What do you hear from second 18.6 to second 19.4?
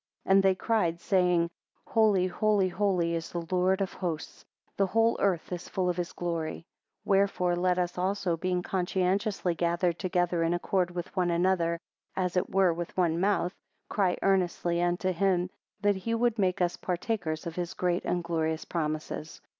promises.